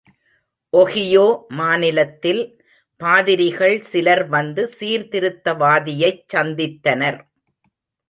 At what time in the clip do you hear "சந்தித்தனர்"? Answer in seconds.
6.33-7.21